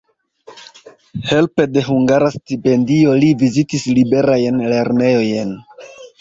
[1.31, 5.55] Helpe de hungara stipendio li vizitis liberajn lernejojn.